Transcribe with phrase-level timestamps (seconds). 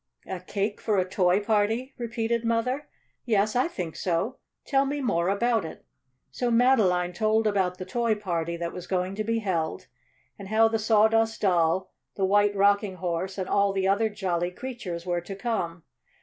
[0.25, 2.89] "A cake for a Toy Party?" repeated Mother.
[3.23, 4.39] "Yes, I think so.
[4.65, 5.85] Tell me more about it."
[6.31, 9.85] So Madeline told about the Toy Party that was going to be held,
[10.39, 15.05] and how the Sawdust Doll, the White Rocking Horse, and all the other jolly creatures
[15.05, 15.83] were to come.